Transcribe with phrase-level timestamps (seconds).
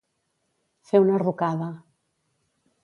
[0.91, 1.71] Fer una rucada.